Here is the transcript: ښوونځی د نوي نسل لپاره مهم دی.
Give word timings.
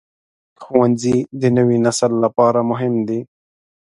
ښوونځی 0.61 1.17
د 1.41 1.43
نوي 1.57 1.77
نسل 1.85 2.11
لپاره 2.23 2.59
مهم 2.71 2.93
دی. 3.07 3.19